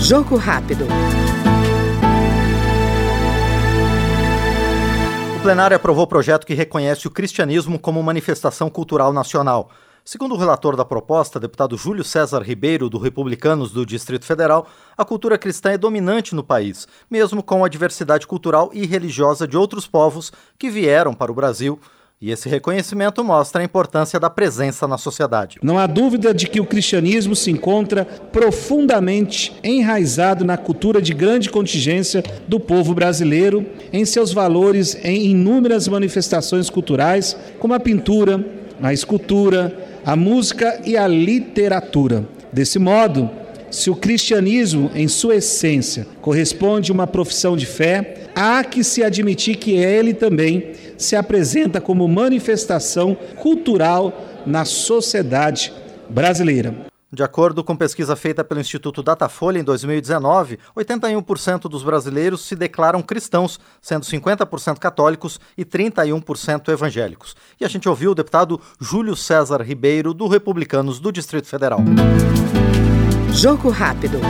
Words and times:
Jogo 0.00 0.36
rápido. 0.36 0.86
O 5.36 5.42
plenário 5.42 5.76
aprovou 5.76 6.04
o 6.04 6.06
projeto 6.06 6.46
que 6.46 6.54
reconhece 6.54 7.06
o 7.06 7.10
cristianismo 7.10 7.78
como 7.78 8.02
manifestação 8.02 8.68
cultural 8.68 9.12
nacional. 9.12 9.70
Segundo 10.04 10.34
o 10.34 10.38
relator 10.38 10.74
da 10.74 10.84
proposta, 10.84 11.38
deputado 11.38 11.76
Júlio 11.76 12.02
César 12.02 12.42
Ribeiro, 12.42 12.90
do 12.90 12.98
Republicanos 12.98 13.70
do 13.70 13.86
Distrito 13.86 14.24
Federal, 14.24 14.66
a 14.98 15.04
cultura 15.04 15.38
cristã 15.38 15.70
é 15.70 15.78
dominante 15.78 16.34
no 16.34 16.42
país, 16.42 16.88
mesmo 17.08 17.40
com 17.40 17.64
a 17.64 17.68
diversidade 17.68 18.26
cultural 18.26 18.70
e 18.72 18.84
religiosa 18.84 19.46
de 19.46 19.56
outros 19.56 19.86
povos 19.86 20.32
que 20.58 20.68
vieram 20.68 21.14
para 21.14 21.30
o 21.30 21.34
Brasil. 21.34 21.78
E 22.22 22.30
esse 22.30 22.48
reconhecimento 22.48 23.24
mostra 23.24 23.60
a 23.60 23.64
importância 23.64 24.20
da 24.20 24.30
presença 24.30 24.86
na 24.86 24.96
sociedade. 24.96 25.58
Não 25.60 25.76
há 25.76 25.88
dúvida 25.88 26.32
de 26.32 26.46
que 26.46 26.60
o 26.60 26.64
cristianismo 26.64 27.34
se 27.34 27.50
encontra 27.50 28.04
profundamente 28.04 29.52
enraizado 29.60 30.44
na 30.44 30.56
cultura 30.56 31.02
de 31.02 31.12
grande 31.12 31.50
contingência 31.50 32.22
do 32.46 32.60
povo 32.60 32.94
brasileiro, 32.94 33.66
em 33.92 34.04
seus 34.04 34.32
valores 34.32 34.96
em 35.02 35.32
inúmeras 35.32 35.88
manifestações 35.88 36.70
culturais, 36.70 37.36
como 37.58 37.74
a 37.74 37.80
pintura, 37.80 38.46
a 38.80 38.92
escultura, 38.92 39.76
a 40.06 40.14
música 40.14 40.80
e 40.84 40.96
a 40.96 41.08
literatura. 41.08 42.24
Desse 42.52 42.78
modo, 42.78 43.28
se 43.72 43.88
o 43.88 43.96
cristianismo, 43.96 44.90
em 44.94 45.08
sua 45.08 45.36
essência, 45.36 46.06
corresponde 46.20 46.92
a 46.92 46.94
uma 46.94 47.06
profissão 47.06 47.56
de 47.56 47.64
fé, 47.64 48.28
há 48.36 48.62
que 48.62 48.84
se 48.84 49.02
admitir 49.02 49.56
que 49.56 49.72
ele 49.72 50.12
também 50.12 50.72
se 50.98 51.16
apresenta 51.16 51.80
como 51.80 52.06
manifestação 52.06 53.16
cultural 53.36 54.42
na 54.46 54.66
sociedade 54.66 55.72
brasileira. 56.08 56.92
De 57.10 57.22
acordo 57.22 57.64
com 57.64 57.74
pesquisa 57.74 58.14
feita 58.14 58.44
pelo 58.44 58.60
Instituto 58.60 59.02
Datafolha 59.02 59.58
em 59.58 59.64
2019, 59.64 60.58
81% 60.76 61.62
dos 61.62 61.82
brasileiros 61.82 62.42
se 62.46 62.54
declaram 62.54 63.02
cristãos, 63.02 63.58
sendo 63.80 64.04
50% 64.04 64.78
católicos 64.78 65.40
e 65.56 65.64
31% 65.64 66.68
evangélicos. 66.68 67.34
E 67.58 67.64
a 67.64 67.68
gente 67.68 67.88
ouviu 67.88 68.12
o 68.12 68.14
deputado 68.14 68.60
Júlio 68.78 69.16
César 69.16 69.62
Ribeiro, 69.62 70.12
do 70.12 70.28
Republicanos 70.28 71.00
do 71.00 71.10
Distrito 71.10 71.46
Federal. 71.46 71.80
Jogo 73.34 73.70
rápido. 73.70 74.20